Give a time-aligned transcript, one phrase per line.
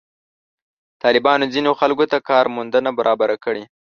[1.03, 3.63] طالبانو ځینو خلکو ته کار موندنه برابره کړې.